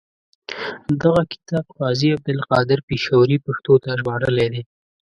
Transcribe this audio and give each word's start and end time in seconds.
دغه 1.01 1.21
کتاب 1.33 1.65
قاضي 1.77 2.07
عبدالقادر 2.15 2.79
پیښوري 2.89 3.37
پښتو 3.45 3.73
ته 3.83 3.89
ژباړلی 3.99 4.47
دی. 4.53 4.61